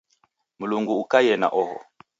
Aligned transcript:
Mlungu 0.59 0.93
ukaiye 1.01 1.35
na 1.41 1.47
oho. 1.61 1.77